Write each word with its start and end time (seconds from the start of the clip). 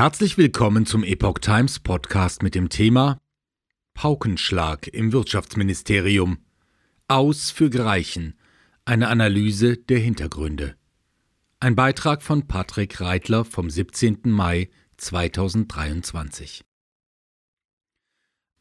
Herzlich 0.00 0.38
willkommen 0.38 0.86
zum 0.86 1.04
Epoch 1.04 1.40
Times 1.40 1.78
Podcast 1.78 2.42
mit 2.42 2.54
dem 2.54 2.70
Thema 2.70 3.20
Paukenschlag 3.92 4.88
im 4.88 5.12
Wirtschaftsministerium. 5.12 6.38
Aus 7.06 7.50
für 7.50 7.68
Greichen. 7.68 8.38
Eine 8.86 9.08
Analyse 9.08 9.76
der 9.76 9.98
Hintergründe. 9.98 10.74
Ein 11.60 11.76
Beitrag 11.76 12.22
von 12.22 12.48
Patrick 12.48 13.02
Reitler 13.02 13.44
vom 13.44 13.68
17. 13.68 14.20
Mai 14.24 14.70
2023. 14.96 16.62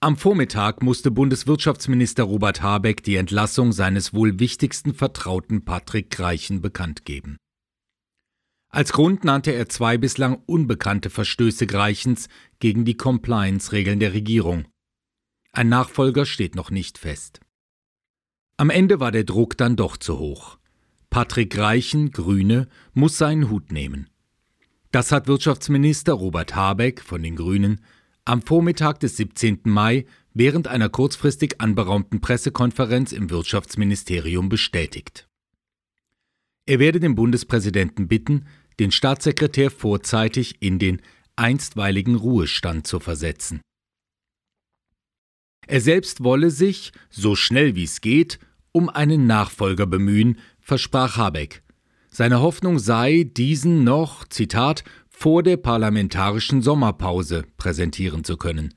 Am 0.02 0.18
Vormittag 0.18 0.84
musste 0.84 1.10
Bundeswirtschaftsminister 1.10 2.24
Robert 2.24 2.62
Habeck 2.62 3.02
die 3.02 3.16
Entlassung 3.16 3.72
seines 3.72 4.14
wohl 4.14 4.42
wichtigsten 4.42 4.94
Vertrauten 4.94 5.64
Patrick 5.64 6.10
Greichen 6.10 6.60
bekannt 6.60 7.06
geben. 7.06 7.38
Als 8.70 8.94
Grund 8.94 9.24
nannte 9.24 9.52
er 9.52 9.68
zwei 9.68 9.98
bislang 9.98 10.44
unbekannte 10.46 11.10
Verstöße 11.10 11.66
Greichens 11.66 12.30
gegen 12.60 12.86
die 12.86 12.96
Compliance-Regeln 12.96 14.00
der 14.00 14.14
Regierung. 14.14 14.66
Ein 15.52 15.70
Nachfolger 15.70 16.26
steht 16.26 16.56
noch 16.56 16.70
nicht 16.70 17.00
fest. 17.00 17.40
Am 18.58 18.70
Ende 18.70 19.00
war 19.00 19.12
der 19.12 19.24
Druck 19.24 19.58
dann 19.58 19.76
doch 19.76 19.98
zu 19.98 20.20
hoch. 20.20 20.60
Patrick 21.10 21.52
Greichen, 21.52 22.12
Grüne, 22.12 22.68
muss 22.94 23.18
seinen 23.18 23.50
Hut 23.50 23.72
nehmen. 23.72 24.10
Das 24.92 25.12
hat 25.12 25.28
Wirtschaftsminister 25.28 26.14
Robert 26.14 26.56
Habeck 26.56 27.02
von 27.02 27.24
den 27.24 27.36
Grünen 27.36 27.82
am 28.26 28.44
Vormittag 28.44 29.00
des 29.00 29.18
17. 29.18 29.62
Mai 29.64 30.06
während 30.36 30.68
einer 30.68 30.90
kurzfristig 30.90 31.60
anberaumten 31.60 32.22
Pressekonferenz 32.22 33.12
im 33.12 33.32
Wirtschaftsministerium 33.32 34.50
bestätigt. 34.50 35.28
Er 36.68 36.78
werde 36.78 37.00
den 37.00 37.16
Bundespräsidenten 37.16 38.08
bitten, 38.08 38.46
den 38.80 38.92
Staatssekretär 38.92 39.72
vorzeitig 39.72 40.62
in 40.62 40.80
den 40.80 41.02
einstweiligen 41.36 42.16
Ruhestand 42.16 42.88
zu 42.88 43.00
versetzen. 43.00 43.62
Er 45.68 45.82
selbst 45.82 46.24
wolle 46.24 46.50
sich, 46.50 46.92
so 47.10 47.36
schnell 47.36 47.76
wie 47.76 47.84
es 47.84 48.02
geht, 48.02 48.40
um 48.72 48.90
einen 48.90 49.28
Nachfolger 49.28 49.86
bemühen, 49.86 50.40
versprach 50.60 51.18
Habeck. 51.18 51.62
Seine 52.10 52.42
Hoffnung 52.42 52.80
sei, 52.80 53.24
diesen 53.24 53.84
noch, 53.84 54.28
Zitat, 54.28 54.84
vor 55.08 55.44
der 55.44 55.58
parlamentarischen 55.58 56.62
Sommerpause 56.62 57.46
präsentieren 57.58 58.24
zu 58.24 58.38
können. 58.38 58.74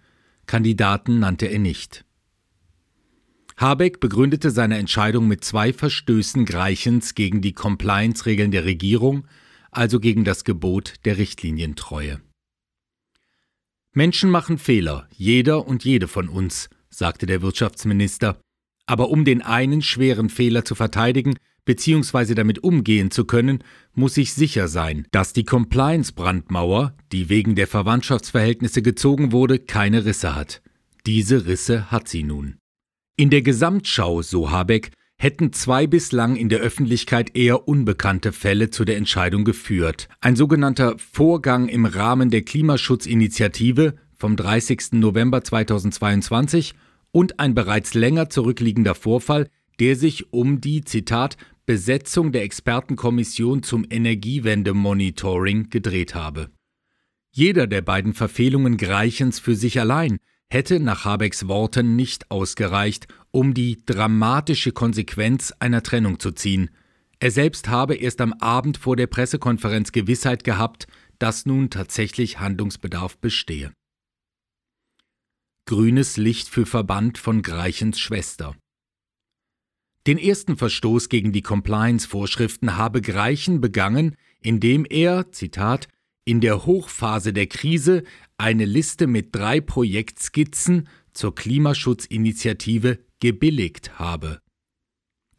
Kandidaten 0.47 1.19
nannte 1.21 1.47
er 1.47 1.59
nicht. 1.59 2.05
Habeck 3.57 4.01
begründete 4.01 4.51
seine 4.51 4.77
Entscheidung 4.77 5.29
mit 5.29 5.45
zwei 5.45 5.73
Verstößen 5.73 6.45
Greichens 6.45 7.15
gegen 7.15 7.41
die 7.41 7.53
Compliance-Regeln 7.53 8.51
der 8.51 8.65
Regierung, 8.65 9.25
also 9.73 9.98
gegen 9.98 10.23
das 10.23 10.45
Gebot 10.45 10.95
der 11.05 11.19
Richtlinientreue. 11.19 12.20
Menschen 13.95 14.31
machen 14.31 14.56
Fehler, 14.56 15.09
jeder 15.17 15.67
und 15.67 15.84
jede 15.84 16.06
von 16.09 16.29
uns, 16.29 16.70
sagte 16.89 17.27
der 17.27 17.42
Wirtschaftsminister, 17.42 18.41
aber 18.87 19.11
um 19.11 19.25
den 19.25 19.42
einen 19.42 19.83
schweren 19.83 20.29
Fehler 20.29 20.64
zu 20.64 20.75
verteidigen 20.75 21.37
bzw. 21.64 22.34
damit 22.34 22.62
umgehen 22.62 23.11
zu 23.11 23.25
können, 23.25 23.62
muss 23.95 24.17
ich 24.17 24.33
sicher 24.33 24.69
sein, 24.69 25.06
dass 25.11 25.33
die 25.33 25.45
Compliance-Brandmauer, 25.45 26.95
die 27.12 27.29
wegen 27.29 27.55
der 27.55 27.67
Verwandtschaftsverhältnisse 27.67 28.83
gezogen 28.83 29.33
wurde, 29.33 29.59
keine 29.59 30.05
Risse 30.05 30.34
hat. 30.34 30.62
Diese 31.07 31.47
Risse 31.47 31.91
hat 31.91 32.09
sie 32.09 32.23
nun. 32.23 32.57
In 33.17 33.31
der 33.31 33.42
Gesamtschau, 33.42 34.23
so 34.23 34.51
Habeck, 34.51 34.92
hätten 35.23 35.53
zwei 35.53 35.87
bislang 35.87 36.34
in 36.34 36.48
der 36.48 36.59
Öffentlichkeit 36.59 37.37
eher 37.37 37.69
unbekannte 37.69 38.33
Fälle 38.33 38.70
zu 38.70 38.84
der 38.84 38.97
Entscheidung 38.97 39.45
geführt. 39.45 40.09
Ein 40.20 40.34
sogenannter 40.34 40.97
Vorgang 40.98 41.69
im 41.69 41.87
Rahmen 41.87 42.29
der 42.29 42.42
Klimaschutzinitiative 42.42 43.95
vom 44.17 44.34
30. 44.34 44.95
November 44.95 45.45
2022 45.45 46.75
und 47.12 47.39
ein 47.39 47.55
bereits 47.55 47.95
länger 47.95 48.31
zurückliegender 48.31 48.97
Vorfall, 48.97 49.48
der 49.79 49.95
sich 49.95 50.33
um 50.33 50.61
die, 50.61 50.83
Zitat, 50.83 51.36
Besetzung 51.67 52.33
der 52.33 52.42
Expertenkommission 52.42 53.63
zum 53.63 53.86
Energiewendemonitoring 53.89 55.70
gedreht 55.70 56.17
habe. 56.17 56.51
Jeder 57.30 57.68
der 57.68 57.83
beiden 57.83 58.13
Verfehlungen 58.13 58.77
Greichens 58.77 59.39
für 59.39 59.55
sich 59.55 59.79
allein 59.79 60.18
hätte 60.52 60.80
nach 60.80 61.05
Habecks 61.05 61.48
Worten 61.48 61.96
nicht 61.96 62.30
ausgereicht, 62.30 63.08
um 63.30 63.55
die 63.55 63.83
dramatische 63.86 64.73
Konsequenz 64.73 65.52
einer 65.58 65.83
Trennung 65.83 66.20
zu 66.20 66.33
ziehen. 66.33 66.70
Er 67.20 67.30
selbst 67.30 67.68
habe 67.68 67.95
erst 67.95 68.20
am 68.20 68.35
Abend 68.35 68.77
vor 68.77 68.96
der 68.96 69.07
Pressekonferenz 69.07 69.92
Gewissheit 69.92 70.45
gehabt, 70.45 70.86
dass 71.18 71.46
nun 71.46 71.70
tatsächlich 71.70 72.41
Handlungsbedarf 72.41 73.17
bestehe. 73.18 73.73
Grünes 75.67 76.17
Licht 76.17 76.48
für 76.48 76.67
Verband 76.67 77.17
von 77.17 77.41
Greichens 77.42 77.98
Schwester. 77.98 78.55
Den 80.07 80.18
ersten 80.18 80.57
Verstoß 80.57 81.08
gegen 81.08 81.33
die 81.33 81.42
Compliance-Vorschriften 81.42 82.77
habe 82.77 83.01
Greichen 83.01 83.61
begangen, 83.61 84.17
indem 84.41 84.85
er, 84.85 85.30
Zitat, 85.30 85.86
in 86.25 86.41
der 86.41 86.67
Hochphase 86.67 87.33
der 87.33 87.47
Krise 87.47 88.05
eine 88.39 88.65
Liste 88.65 89.07
mit 89.07 89.35
drei 89.35 89.61
Projektskizzen 89.61 90.89
zur 91.13 91.35
Klimaschutzinitiative 91.35 92.99
gebilligt 93.21 93.99
habe. 93.99 94.41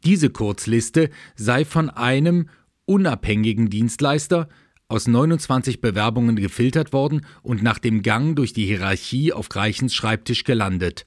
Diese 0.04 0.30
Kurzliste 0.30 1.10
sei 1.34 1.64
von 1.64 1.88
einem 1.90 2.48
unabhängigen 2.84 3.70
Dienstleister 3.70 4.48
aus 4.88 5.06
29 5.06 5.80
Bewerbungen 5.80 6.36
gefiltert 6.36 6.92
worden 6.92 7.26
und 7.42 7.62
nach 7.62 7.78
dem 7.78 8.02
Gang 8.02 8.36
durch 8.36 8.52
die 8.52 8.66
Hierarchie 8.66 9.32
auf 9.32 9.48
Greichens 9.48 9.94
Schreibtisch 9.94 10.44
gelandet. 10.44 11.06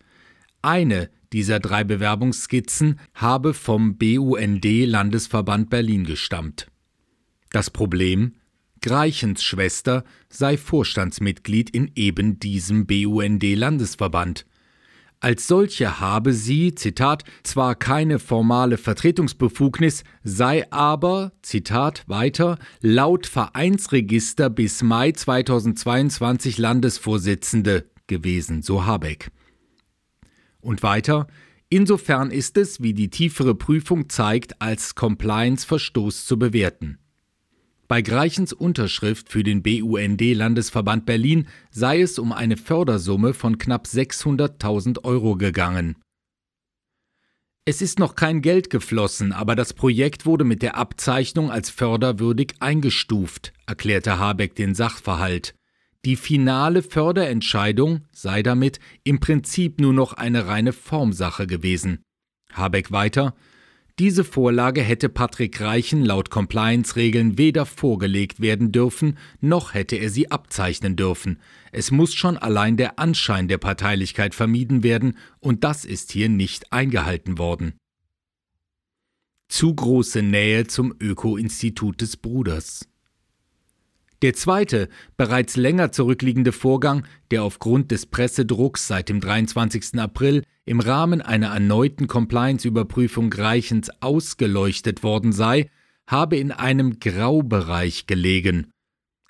Eine 0.64 1.10
dieser 1.32 1.60
drei 1.60 1.84
Bewerbungsskizzen 1.84 3.00
habe 3.14 3.54
vom 3.54 3.98
BUND 3.98 4.66
Landesverband 4.66 5.70
Berlin 5.70 6.06
gestammt. 6.06 6.68
Das 7.52 7.70
Problem 7.70 8.34
Greichens 8.88 9.44
Schwester 9.44 10.06
sei 10.30 10.56
Vorstandsmitglied 10.56 11.70
in 11.72 11.92
eben 11.96 12.40
diesem 12.40 12.88
BUND-Landesverband. 12.88 14.46
Als 15.20 15.46
solche 15.46 16.00
habe 16.00 16.32
sie, 16.32 16.74
Zitat, 16.74 17.26
zwar 17.44 17.76
keine 17.76 18.18
formale 18.18 18.78
Vertretungsbefugnis, 18.78 20.06
sei 20.24 20.72
aber, 20.72 21.34
Zitat 21.42 22.06
weiter, 22.08 22.58
laut 22.80 23.28
Vereinsregister 23.28 24.50
bis 24.50 24.82
Mai 24.84 25.12
2022 25.12 26.58
Landesvorsitzende 26.58 27.90
gewesen, 28.08 28.62
so 28.62 28.86
Habeck. 28.86 29.32
Und 30.62 30.82
weiter, 30.82 31.28
insofern 31.68 32.32
ist 32.32 32.56
es, 32.56 32.82
wie 32.82 32.94
die 32.94 33.10
tiefere 33.10 33.54
Prüfung 33.54 34.08
zeigt, 34.08 34.62
als 34.62 34.96
Compliance-Verstoß 34.96 36.26
zu 36.26 36.40
bewerten. 36.40 37.00
Bei 37.88 38.02
Greichens 38.02 38.52
Unterschrift 38.52 39.30
für 39.30 39.44
den 39.44 39.64
BUND-Landesverband 39.64 41.06
Berlin 41.06 41.48
sei 41.70 42.02
es 42.02 42.20
um 42.20 42.34
eine 42.34 42.58
Fördersumme 42.58 43.34
von 43.34 43.58
knapp 43.58 43.86
600.000 43.86 45.06
Euro 45.06 45.36
gegangen. 45.36 45.96
Es 47.64 47.82
ist 47.82 47.98
noch 48.00 48.16
kein 48.16 48.42
Geld 48.42 48.70
geflossen, 48.70 49.32
aber 49.32 49.56
das 49.56 49.74
Projekt 49.74 50.26
wurde 50.26 50.44
mit 50.44 50.62
der 50.62 50.76
Abzeichnung 50.76 51.50
als 51.50 51.70
förderwürdig 51.70 52.56
eingestuft, 52.60 53.54
erklärte 53.66 54.20
Habeck 54.20 54.56
den 54.56 54.76
Sachverhalt. 54.76 55.54
Die 56.04 56.16
finale 56.18 56.84
Förderentscheidung 56.84 58.02
sei 58.12 58.44
damit 58.44 58.80
im 59.04 59.20
Prinzip 59.20 59.80
nur 59.80 59.94
noch 59.94 60.14
eine 60.14 60.48
reine 60.48 60.74
Formsache 60.74 61.48
gewesen. 61.48 62.04
Habeck 62.54 62.92
weiter 62.92 63.34
diese 64.00 64.24
Vorlage 64.24 64.82
hätte 64.82 65.10
Patrick 65.10 65.60
Reichen 65.60 66.06
laut 66.06 66.30
Compliance-Regeln 66.30 67.40
weder 67.40 67.66
vorgelegt 67.66 68.40
werden 68.40 68.72
dürfen, 68.72 69.18
noch 69.42 69.74
hätte 69.74 69.96
er 69.96 70.12
sie 70.12 70.30
abzeichnen 70.30 70.96
dürfen. 70.96 71.40
Es 71.72 71.90
muss 71.90 72.14
schon 72.14 72.38
allein 72.38 72.78
der 72.78 73.00
Anschein 73.00 73.48
der 73.48 73.58
Parteilichkeit 73.58 74.36
vermieden 74.36 74.84
werden, 74.84 75.18
und 75.40 75.64
das 75.64 75.84
ist 75.84 76.12
hier 76.12 76.30
nicht 76.30 76.72
eingehalten 76.72 77.40
worden. 77.40 77.74
Zu 79.50 79.74
große 79.74 80.22
Nähe 80.22 80.68
zum 80.68 80.94
Öko-Institut 81.00 82.00
des 82.02 82.18
Bruders. 82.18 82.88
Der 84.24 84.34
zweite, 84.34 84.90
bereits 85.16 85.58
länger 85.58 85.92
zurückliegende 85.92 86.52
Vorgang, 86.52 87.06
der 87.30 87.44
aufgrund 87.44 87.92
des 87.92 88.08
Pressedrucks 88.08 88.88
seit 88.88 89.10
dem 89.10 89.20
23. 89.20 90.00
April 90.00 90.44
im 90.66 90.80
Rahmen 90.80 91.22
einer 91.22 91.48
erneuten 91.48 92.08
Compliance-Überprüfung 92.08 93.32
Reichens 93.32 93.92
ausgeleuchtet 94.02 95.04
worden 95.04 95.34
sei, 95.34 95.70
habe 96.08 96.38
in 96.38 96.52
einem 96.52 97.00
Graubereich 97.00 98.08
gelegen. 98.08 98.72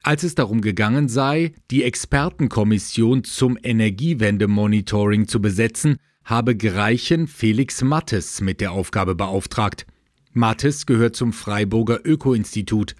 Als 0.03 0.23
es 0.23 0.35
darum 0.35 0.61
gegangen 0.61 1.09
sei, 1.09 1.53
die 1.69 1.83
Expertenkommission 1.83 3.25
zum 3.25 3.57
Energiewendemonitoring 3.61 5.27
zu 5.27 5.41
besetzen, 5.41 5.97
habe 6.23 6.55
Greichen 6.55 7.27
Felix 7.27 7.81
Mattes 7.81 8.39
mit 8.39 8.61
der 8.61 8.71
Aufgabe 8.71 9.15
beauftragt. 9.15 9.85
Mattes 10.31 10.85
gehört 10.85 11.17
zum 11.17 11.33
Freiburger 11.33 11.99
Öko-Institut. 12.05 12.95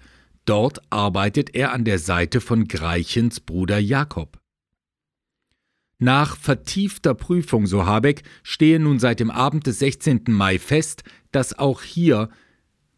Dort 0.48 0.80
arbeitet 0.90 1.54
er 1.54 1.72
an 1.74 1.84
der 1.84 1.98
Seite 1.98 2.40
von 2.40 2.68
Greichens 2.68 3.38
Bruder 3.38 3.78
Jakob. 3.78 4.40
Nach 5.98 6.38
vertiefter 6.38 7.12
Prüfung, 7.12 7.66
so 7.66 7.84
Habeck, 7.84 8.22
stehe 8.42 8.80
nun 8.80 8.98
seit 8.98 9.20
dem 9.20 9.30
Abend 9.30 9.66
des 9.66 9.80
16. 9.80 10.22
Mai 10.28 10.58
fest, 10.58 11.02
dass 11.32 11.58
auch 11.58 11.82
hier, 11.82 12.30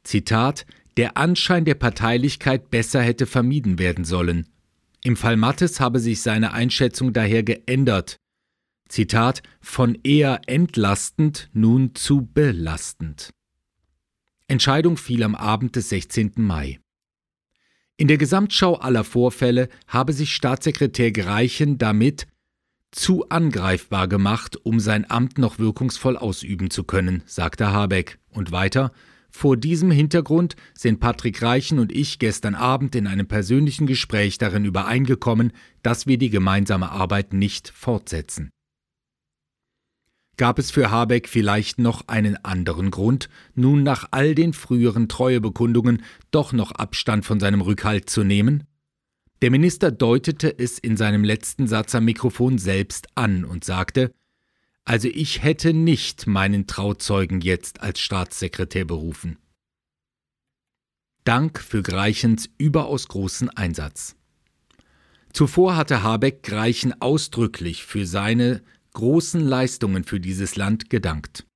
Zitat, 0.04 0.64
der 0.96 1.16
Anschein 1.16 1.64
der 1.64 1.74
Parteilichkeit 1.74 2.70
besser 2.70 3.02
hätte 3.02 3.26
vermieden 3.26 3.80
werden 3.80 4.04
sollen. 4.04 4.46
Im 5.02 5.16
Fall 5.16 5.36
Mattes 5.36 5.80
habe 5.80 5.98
sich 5.98 6.22
seine 6.22 6.52
Einschätzung 6.52 7.12
daher 7.12 7.42
geändert. 7.42 8.16
Zitat, 8.88 9.42
von 9.60 9.98
eher 10.04 10.42
entlastend 10.46 11.50
nun 11.52 11.96
zu 11.96 12.28
belastend. 12.32 13.30
Entscheidung 14.46 14.96
fiel 14.96 15.24
am 15.24 15.34
Abend 15.34 15.74
des 15.74 15.88
16. 15.88 16.34
Mai. 16.36 16.78
In 18.00 18.08
der 18.08 18.16
Gesamtschau 18.16 18.76
aller 18.76 19.04
Vorfälle 19.04 19.68
habe 19.86 20.14
sich 20.14 20.34
Staatssekretär 20.34 21.12
Greichen 21.12 21.76
damit 21.76 22.26
zu 22.92 23.28
angreifbar 23.28 24.08
gemacht, 24.08 24.56
um 24.64 24.80
sein 24.80 25.10
Amt 25.10 25.36
noch 25.36 25.58
wirkungsvoll 25.58 26.16
ausüben 26.16 26.70
zu 26.70 26.84
können, 26.84 27.22
sagte 27.26 27.74
Habeck. 27.74 28.18
Und 28.30 28.52
weiter, 28.52 28.90
vor 29.28 29.58
diesem 29.58 29.90
Hintergrund 29.90 30.56
sind 30.72 30.98
Patrick 30.98 31.42
Reichen 31.42 31.78
und 31.78 31.92
ich 31.92 32.18
gestern 32.18 32.54
Abend 32.54 32.94
in 32.94 33.06
einem 33.06 33.28
persönlichen 33.28 33.86
Gespräch 33.86 34.38
darin 34.38 34.64
übereingekommen, 34.64 35.52
dass 35.82 36.06
wir 36.06 36.16
die 36.16 36.30
gemeinsame 36.30 36.90
Arbeit 36.90 37.34
nicht 37.34 37.68
fortsetzen. 37.68 38.48
Gab 40.40 40.58
es 40.58 40.70
für 40.70 40.90
Habeck 40.90 41.28
vielleicht 41.28 41.78
noch 41.78 42.08
einen 42.08 42.42
anderen 42.46 42.90
Grund, 42.90 43.28
nun 43.54 43.82
nach 43.82 44.08
all 44.10 44.34
den 44.34 44.54
früheren 44.54 45.06
Treuebekundungen 45.06 46.02
doch 46.30 46.54
noch 46.54 46.72
Abstand 46.72 47.26
von 47.26 47.40
seinem 47.40 47.60
Rückhalt 47.60 48.08
zu 48.08 48.24
nehmen? 48.24 48.64
Der 49.42 49.50
Minister 49.50 49.90
deutete 49.90 50.58
es 50.58 50.78
in 50.78 50.96
seinem 50.96 51.24
letzten 51.24 51.66
Satz 51.66 51.94
am 51.94 52.06
Mikrofon 52.06 52.56
selbst 52.56 53.08
an 53.16 53.44
und 53.44 53.64
sagte, 53.64 54.14
also 54.86 55.08
ich 55.08 55.42
hätte 55.42 55.74
nicht 55.74 56.26
meinen 56.26 56.66
Trauzeugen 56.66 57.42
jetzt 57.42 57.82
als 57.82 58.00
Staatssekretär 58.00 58.86
berufen. 58.86 59.36
Dank 61.24 61.60
für 61.60 61.82
Greichens 61.82 62.48
überaus 62.56 63.08
großen 63.08 63.50
Einsatz. 63.50 64.16
Zuvor 65.34 65.76
hatte 65.76 66.02
Habeck 66.02 66.42
Greichen 66.42 66.98
ausdrücklich 66.98 67.84
für 67.84 68.06
seine 68.06 68.62
großen 68.92 69.40
Leistungen 69.40 70.04
für 70.04 70.20
dieses 70.20 70.56
Land 70.56 70.90
gedankt. 70.90 71.46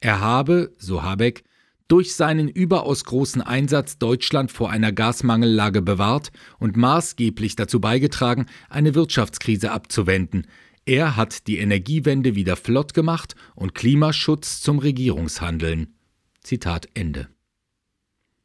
Er 0.00 0.20
habe, 0.20 0.72
so 0.78 1.02
Habeck, 1.02 1.44
durch 1.88 2.14
seinen 2.14 2.48
überaus 2.48 3.04
großen 3.04 3.42
Einsatz 3.42 3.98
Deutschland 3.98 4.52
vor 4.52 4.70
einer 4.70 4.92
Gasmangellage 4.92 5.82
bewahrt 5.82 6.30
und 6.58 6.76
maßgeblich 6.76 7.56
dazu 7.56 7.80
beigetragen, 7.80 8.46
eine 8.68 8.94
Wirtschaftskrise 8.94 9.72
abzuwenden. 9.72 10.46
Er 10.86 11.16
hat 11.16 11.46
die 11.48 11.58
Energiewende 11.58 12.36
wieder 12.36 12.56
flott 12.56 12.94
gemacht 12.94 13.34
und 13.54 13.74
Klimaschutz 13.74 14.60
zum 14.60 14.78
Regierungshandeln. 14.78 15.94
Zitat 16.42 16.88
Ende. 16.94 17.28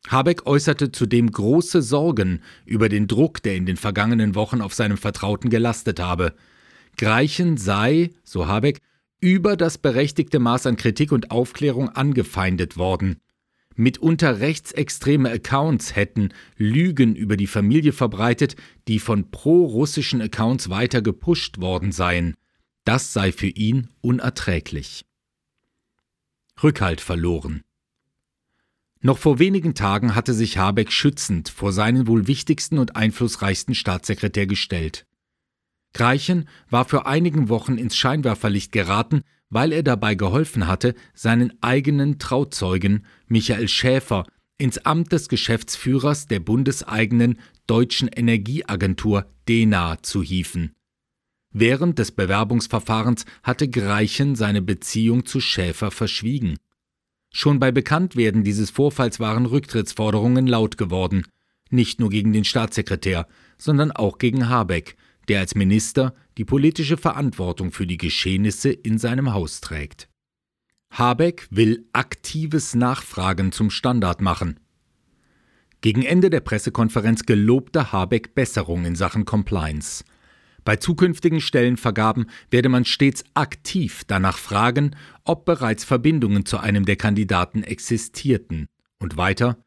Habeck 0.07 0.45
äußerte 0.45 0.91
zudem 0.91 1.31
große 1.31 1.81
Sorgen 1.81 2.41
über 2.65 2.89
den 2.89 3.07
Druck, 3.07 3.41
der 3.41 3.55
in 3.55 3.65
den 3.65 3.77
vergangenen 3.77 4.35
Wochen 4.35 4.61
auf 4.61 4.73
seinem 4.73 4.97
Vertrauten 4.97 5.49
gelastet 5.49 5.99
habe. 5.99 6.35
Greichen 6.97 7.57
sei, 7.57 8.11
so 8.23 8.47
Habeck, 8.47 8.81
über 9.19 9.57
das 9.57 9.77
berechtigte 9.77 10.39
Maß 10.39 10.67
an 10.67 10.77
Kritik 10.77 11.11
und 11.11 11.31
Aufklärung 11.31 11.89
angefeindet 11.89 12.77
worden. 12.77 13.21
Mitunter 13.75 14.39
rechtsextreme 14.39 15.29
Accounts 15.29 15.95
hätten 15.95 16.29
Lügen 16.57 17.15
über 17.15 17.35
die 17.35 17.47
Familie 17.47 17.91
verbreitet, 17.91 18.55
die 18.87 18.99
von 18.99 19.31
pro-russischen 19.31 20.21
Accounts 20.21 20.69
weiter 20.69 21.01
gepusht 21.01 21.59
worden 21.59 21.91
seien. 21.91 22.35
Das 22.85 23.11
sei 23.11 23.31
für 23.31 23.47
ihn 23.47 23.89
unerträglich. 24.01 25.05
Rückhalt 26.63 27.01
verloren. 27.01 27.63
Noch 29.01 29.17
vor 29.17 29.39
wenigen 29.39 29.75
Tagen 29.75 30.15
hatte 30.15 30.33
sich 30.33 30.57
Habeck 30.57 30.91
schützend 30.91 31.49
vor 31.49 31.73
seinen 31.73 32.07
wohl 32.07 32.27
wichtigsten 32.27 32.77
und 32.77 32.95
einflussreichsten 32.95 33.75
Staatssekretär 33.75 34.47
gestellt. 34.47 35.05
Greichen 35.95 36.49
war 36.69 36.83
für 36.83 37.05
einigen 37.05 37.47
Wochen 37.47 37.77
ins 37.77 37.95
Scheinwerferlicht 37.95 38.73
geraten, 38.73 39.21
weil 39.49 39.71
er 39.71 39.81
dabei 39.81 40.13
geholfen 40.13 40.67
hatte, 40.67 40.93
seinen 41.13 41.53
eigenen 41.61 42.19
Trauzeugen 42.19 43.05
Michael 43.27 43.69
Schäfer 43.69 44.25
ins 44.57 44.77
Amt 44.79 45.13
des 45.13 45.29
Geschäftsführers 45.29 46.27
der 46.27 46.41
bundeseigenen 46.41 47.39
Deutschen 47.65 48.09
Energieagentur 48.09 49.25
DENA 49.47 50.03
zu 50.03 50.21
hieven. 50.21 50.73
Während 51.53 51.97
des 51.97 52.11
Bewerbungsverfahrens 52.11 53.25
hatte 53.41 53.69
Greichen 53.69 54.35
seine 54.35 54.61
Beziehung 54.61 55.25
zu 55.25 55.39
Schäfer 55.39 55.91
verschwiegen. 55.91 56.57
Schon 57.31 57.59
bei 57.59 57.71
Bekanntwerden 57.71 58.43
dieses 58.43 58.69
Vorfalls 58.69 59.21
waren 59.21 59.45
Rücktrittsforderungen 59.45 60.45
laut 60.45 60.77
geworden, 60.77 61.25
nicht 61.69 62.01
nur 62.01 62.09
gegen 62.09 62.33
den 62.33 62.43
Staatssekretär, 62.43 63.27
sondern 63.57 63.93
auch 63.93 64.17
gegen 64.17 64.49
Habeck, 64.49 64.97
der 65.29 65.39
als 65.39 65.55
Minister 65.55 66.13
die 66.37 66.45
politische 66.45 66.97
Verantwortung 66.97 67.71
für 67.71 67.87
die 67.87 67.97
Geschehnisse 67.97 68.71
in 68.71 68.97
seinem 68.97 69.33
Haus 69.33 69.61
trägt. 69.61 70.09
Habeck 70.91 71.47
will 71.49 71.87
aktives 71.93 72.75
Nachfragen 72.75 73.51
zum 73.51 73.69
Standard 73.69 74.21
machen. 74.21 74.59
Gegen 75.81 76.03
Ende 76.03 76.29
der 76.29 76.39
Pressekonferenz 76.39 77.23
gelobte 77.23 77.91
Habeck 77.91 78.33
Besserung 78.33 78.85
in 78.85 78.95
Sachen 78.95 79.25
Compliance. 79.25 80.03
Bei 80.63 80.77
zukünftigen 80.77 81.41
Stellenvergaben 81.41 82.25
werde 82.49 82.69
man 82.69 82.85
stets 82.85 83.23
aktiv 83.35 84.03
danach 84.07 84.37
fragen, 84.37 84.95
ob 85.23 85.45
bereits 85.45 85.83
Verbindungen 85.83 86.45
zu 86.45 86.57
einem 86.57 86.85
der 86.85 86.95
Kandidaten 86.95 87.61
existierten. 87.61 88.65
Und 88.99 89.15
weiter, 89.15 89.63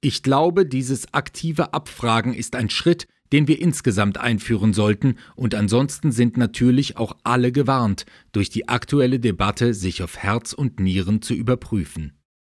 ich 0.00 0.22
glaube, 0.22 0.66
dieses 0.66 1.12
aktive 1.12 1.74
Abfragen 1.74 2.32
ist 2.32 2.54
ein 2.54 2.70
Schritt, 2.70 3.08
den 3.32 3.48
wir 3.48 3.60
insgesamt 3.60 4.18
einführen 4.18 4.72
sollten, 4.72 5.16
und 5.34 5.54
ansonsten 5.54 6.12
sind 6.12 6.36
natürlich 6.36 6.96
auch 6.96 7.16
alle 7.24 7.52
gewarnt, 7.52 8.06
durch 8.32 8.50
die 8.50 8.68
aktuelle 8.68 9.20
Debatte 9.20 9.74
sich 9.74 10.02
auf 10.02 10.16
Herz 10.18 10.52
und 10.52 10.80
Nieren 10.80 11.22
zu 11.22 11.34
überprüfen. 11.34 12.15